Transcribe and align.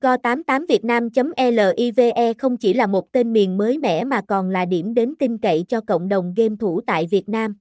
Go88 0.00 0.66
Vietnam.live 0.68 2.34
không 2.38 2.56
chỉ 2.56 2.74
là 2.74 2.86
một 2.86 3.12
tên 3.12 3.32
miền 3.32 3.58
mới 3.58 3.78
mẻ 3.78 4.04
mà 4.04 4.20
còn 4.28 4.50
là 4.50 4.64
điểm 4.64 4.94
đến 4.94 5.14
tin 5.18 5.38
cậy 5.38 5.64
cho 5.68 5.80
cộng 5.80 6.08
đồng 6.08 6.34
game 6.36 6.56
thủ 6.60 6.80
tại 6.86 7.06
Việt 7.10 7.28
Nam. 7.28 7.56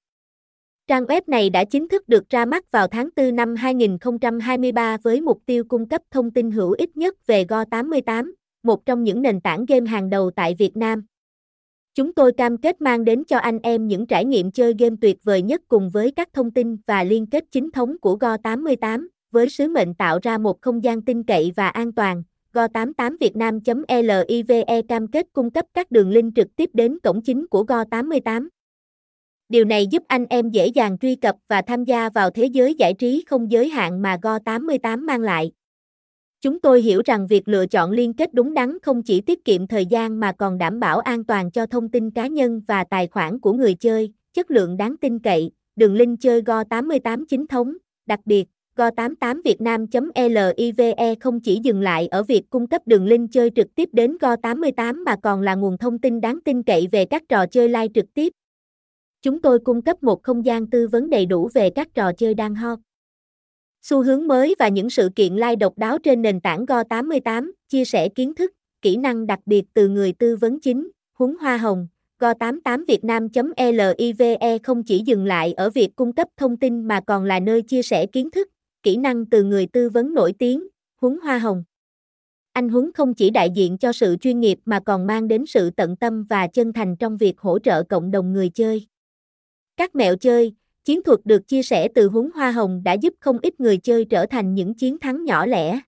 Trang 0.88 1.06
web 1.06 1.22
này 1.28 1.50
đã 1.50 1.64
chính 1.64 1.88
thức 1.88 2.10
được 2.10 2.30
ra 2.30 2.46
mắt 2.46 2.72
vào 2.72 2.88
tháng 2.88 3.10
4 3.16 3.36
năm 3.36 3.56
2023 3.56 4.98
với 4.98 5.22
mục 5.22 5.42
tiêu 5.46 5.64
cung 5.64 5.90
cấp 5.90 6.02
thông 6.12 6.32
tin 6.32 6.52
hữu 6.52 6.72
ích 6.72 6.98
nhất 6.98 7.28
về 7.28 7.44
Go88, 7.44 8.32
một 8.64 8.86
trong 8.86 9.04
những 9.04 9.22
nền 9.22 9.42
tảng 9.42 9.66
game 9.66 9.90
hàng 9.90 10.10
đầu 10.10 10.32
tại 10.32 10.56
Việt 10.60 10.78
Nam. 10.78 11.06
Chúng 11.96 12.14
tôi 12.14 12.32
cam 12.32 12.58
kết 12.58 12.82
mang 12.82 13.06
đến 13.06 13.24
cho 13.24 13.38
anh 13.38 13.60
em 13.64 13.88
những 13.88 14.08
trải 14.08 14.26
nghiệm 14.26 14.52
chơi 14.52 14.74
game 14.80 14.96
tuyệt 15.02 15.18
vời 15.24 15.42
nhất 15.42 15.62
cùng 15.68 15.90
với 15.90 16.12
các 16.12 16.30
thông 16.34 16.52
tin 16.52 16.78
và 16.88 17.04
liên 17.04 17.26
kết 17.26 17.44
chính 17.52 17.72
thống 17.72 17.98
của 18.02 18.18
Go88, 18.18 19.08
với 19.32 19.50
sứ 19.50 19.68
mệnh 19.68 19.94
tạo 19.94 20.20
ra 20.22 20.38
một 20.38 20.62
không 20.62 20.84
gian 20.84 21.02
tin 21.02 21.24
cậy 21.24 21.54
và 21.56 21.70
an 21.70 21.92
toàn. 21.92 22.24
Go88vietnam.live 22.54 24.82
cam 24.88 25.08
kết 25.08 25.28
cung 25.34 25.52
cấp 25.52 25.66
các 25.74 25.92
đường 25.92 26.10
link 26.10 26.36
trực 26.36 26.56
tiếp 26.56 26.70
đến 26.74 26.98
cổng 27.04 27.22
chính 27.22 27.48
của 27.48 27.64
Go88. 27.64 28.48
Điều 29.50 29.66
này 29.66 29.88
giúp 29.88 30.04
anh 30.08 30.26
em 30.30 30.50
dễ 30.50 30.68
dàng 30.68 30.98
truy 30.98 31.16
cập 31.16 31.36
và 31.48 31.62
tham 31.62 31.84
gia 31.84 32.10
vào 32.10 32.30
thế 32.30 32.46
giới 32.46 32.74
giải 32.74 32.94
trí 32.94 33.24
không 33.28 33.52
giới 33.52 33.70
hạn 33.70 34.02
mà 34.02 34.18
Go88 34.22 35.06
mang 35.06 35.22
lại. 35.22 35.52
Chúng 36.42 36.60
tôi 36.60 36.82
hiểu 36.82 37.02
rằng 37.06 37.28
việc 37.28 37.48
lựa 37.48 37.66
chọn 37.66 37.92
liên 37.92 38.14
kết 38.14 38.34
đúng 38.34 38.54
đắn 38.54 38.78
không 38.82 39.04
chỉ 39.04 39.22
tiết 39.22 39.46
kiệm 39.46 39.68
thời 39.68 39.86
gian 39.86 40.20
mà 40.20 40.32
còn 40.32 40.58
đảm 40.58 40.80
bảo 40.80 41.00
an 41.00 41.24
toàn 41.24 41.52
cho 41.52 41.66
thông 41.66 41.90
tin 41.90 42.12
cá 42.12 42.28
nhân 42.28 42.62
và 42.68 42.84
tài 42.84 43.08
khoản 43.08 43.40
của 43.40 43.54
người 43.54 43.74
chơi, 43.74 44.14
chất 44.34 44.52
lượng 44.52 44.78
đáng 44.78 44.98
tin 44.98 45.20
cậy, 45.20 45.52
đường 45.76 45.96
link 45.96 46.20
chơi 46.22 46.42
Go88 46.42 47.26
chính 47.30 47.48
thống, 47.48 47.74
đặc 48.06 48.20
biệt, 48.26 48.46
Go88 48.80 49.42
Vietnam.live 49.46 51.16
không 51.20 51.40
chỉ 51.40 51.60
dừng 51.64 51.82
lại 51.82 52.08
ở 52.08 52.24
việc 52.24 52.50
cung 52.50 52.68
cấp 52.68 52.82
đường 52.86 53.06
link 53.06 53.32
chơi 53.32 53.52
trực 53.56 53.76
tiếp 53.76 53.90
đến 53.94 54.18
Go88 54.20 55.04
mà 55.04 55.16
còn 55.24 55.42
là 55.42 55.56
nguồn 55.56 55.78
thông 55.78 56.00
tin 56.00 56.22
đáng 56.22 56.40
tin 56.46 56.64
cậy 56.64 56.88
về 56.92 57.06
các 57.06 57.24
trò 57.30 57.46
chơi 57.46 57.70
live 57.70 57.88
trực 57.94 58.06
tiếp. 58.14 58.34
Chúng 59.22 59.42
tôi 59.42 59.60
cung 59.60 59.82
cấp 59.82 60.04
một 60.04 60.24
không 60.24 60.46
gian 60.46 60.68
tư 60.68 60.88
vấn 60.88 61.10
đầy 61.10 61.26
đủ 61.26 61.50
về 61.54 61.70
các 61.70 61.88
trò 61.94 62.12
chơi 62.14 62.34
đang 62.34 62.56
hot. 62.56 62.80
Xu 63.82 64.04
hướng 64.04 64.28
mới 64.28 64.56
và 64.60 64.68
những 64.68 64.90
sự 64.90 65.10
kiện 65.16 65.34
live 65.34 65.56
độc 65.56 65.78
đáo 65.78 65.98
trên 66.00 66.22
nền 66.22 66.40
tảng 66.40 66.66
Go88, 66.66 67.52
chia 67.70 67.86
sẻ 67.86 68.10
kiến 68.10 68.36
thức, 68.36 68.52
kỹ 68.82 68.98
năng 68.98 69.28
đặc 69.28 69.40
biệt 69.46 69.64
từ 69.74 69.90
người 69.90 70.14
tư 70.14 70.36
vấn 70.36 70.60
chính, 70.60 70.90
Huấn 71.14 71.36
Hoa 71.42 71.58
Hồng. 71.58 71.88
Go88 72.20 72.86
Vietnam.live 72.88 74.58
không 74.64 74.84
chỉ 74.84 75.02
dừng 75.06 75.26
lại 75.26 75.54
ở 75.54 75.70
việc 75.70 75.96
cung 75.96 76.14
cấp 76.14 76.28
thông 76.38 76.58
tin 76.58 76.82
mà 76.88 77.02
còn 77.08 77.24
là 77.24 77.40
nơi 77.40 77.62
chia 77.62 77.82
sẻ 77.82 78.06
kiến 78.06 78.32
thức, 78.32 78.48
kỹ 78.84 78.98
năng 78.98 79.26
từ 79.26 79.44
người 79.44 79.66
tư 79.66 79.90
vấn 79.90 80.14
nổi 80.14 80.34
tiếng, 80.40 80.68
Huấn 81.02 81.20
Hoa 81.24 81.40
Hồng. 81.40 81.64
Anh 82.54 82.70
Huấn 82.70 82.92
không 82.94 83.14
chỉ 83.14 83.30
đại 83.30 83.50
diện 83.50 83.78
cho 83.78 83.94
sự 83.94 84.16
chuyên 84.22 84.40
nghiệp 84.40 84.60
mà 84.66 84.80
còn 84.80 85.08
mang 85.08 85.28
đến 85.28 85.46
sự 85.46 85.70
tận 85.70 85.96
tâm 85.96 86.24
và 86.24 86.48
chân 86.48 86.74
thành 86.74 86.96
trong 86.96 87.18
việc 87.18 87.40
hỗ 87.40 87.60
trợ 87.60 87.84
cộng 87.84 88.12
đồng 88.12 88.34
người 88.34 88.50
chơi. 88.50 88.88
Các 89.78 89.96
mẹo 89.96 90.16
chơi, 90.16 90.54
chiến 90.86 91.04
thuật 91.04 91.20
được 91.26 91.48
chia 91.48 91.64
sẻ 91.64 91.88
từ 91.96 92.08
Huấn 92.08 92.30
Hoa 92.36 92.52
Hồng 92.52 92.84
đã 92.84 92.94
giúp 92.94 93.14
không 93.20 93.38
ít 93.42 93.60
người 93.60 93.78
chơi 93.78 94.06
trở 94.06 94.26
thành 94.26 94.56
những 94.56 94.74
chiến 94.74 94.98
thắng 94.98 95.26
nhỏ 95.26 95.46
lẻ. 95.46 95.80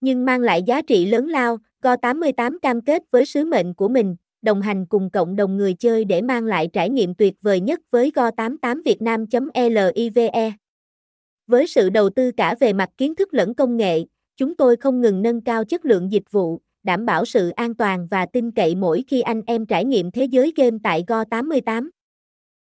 Nhưng 0.00 0.24
mang 0.24 0.40
lại 0.40 0.62
giá 0.62 0.82
trị 0.82 1.06
lớn 1.06 1.28
lao, 1.28 1.58
Go88 1.82 2.58
cam 2.58 2.80
kết 2.80 3.02
với 3.10 3.26
sứ 3.26 3.44
mệnh 3.44 3.74
của 3.74 3.88
mình, 3.88 4.16
đồng 4.42 4.62
hành 4.62 4.86
cùng 4.86 5.10
cộng 5.10 5.36
đồng 5.36 5.56
người 5.56 5.74
chơi 5.74 6.04
để 6.04 6.22
mang 6.22 6.44
lại 6.44 6.68
trải 6.72 6.90
nghiệm 6.90 7.14
tuyệt 7.14 7.34
vời 7.42 7.60
nhất 7.60 7.80
với 7.90 8.12
Go88 8.14 8.82
Việt 8.84 9.02
Nam.live. 9.02 10.52
Với 11.46 11.66
sự 11.66 11.90
đầu 11.90 12.10
tư 12.10 12.30
cả 12.36 12.54
về 12.60 12.72
mặt 12.72 12.90
kiến 12.96 13.14
thức 13.14 13.34
lẫn 13.34 13.54
công 13.54 13.76
nghệ, 13.76 14.04
chúng 14.36 14.56
tôi 14.56 14.76
không 14.76 15.00
ngừng 15.00 15.22
nâng 15.22 15.40
cao 15.40 15.64
chất 15.64 15.84
lượng 15.84 16.12
dịch 16.12 16.30
vụ, 16.30 16.60
đảm 16.82 17.06
bảo 17.06 17.24
sự 17.24 17.48
an 17.48 17.74
toàn 17.74 18.06
và 18.10 18.26
tin 18.26 18.50
cậy 18.50 18.74
mỗi 18.74 19.04
khi 19.08 19.20
anh 19.20 19.42
em 19.46 19.66
trải 19.66 19.84
nghiệm 19.84 20.10
thế 20.10 20.24
giới 20.24 20.52
game 20.56 20.76
tại 20.82 21.04
Go88. 21.06 21.88